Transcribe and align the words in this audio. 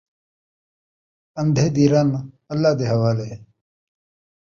ان٘دھے 1.39 1.65
دی 1.75 1.85
رن 1.91 2.07
اللہ 2.51 2.71
دے 2.77 2.85
حوالے 2.91 3.29